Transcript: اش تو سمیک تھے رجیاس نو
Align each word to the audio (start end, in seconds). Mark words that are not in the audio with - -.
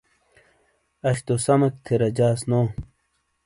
اش 1.07 1.17
تو 1.25 1.33
سمیک 1.45 1.75
تھے 1.85 1.93
رجیاس 2.01 2.39
نو 2.49 2.61